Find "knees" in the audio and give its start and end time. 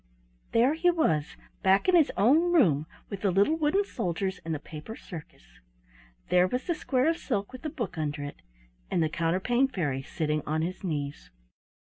10.83-11.29